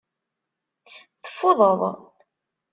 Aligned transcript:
Teffudeḍ. 1.23 1.81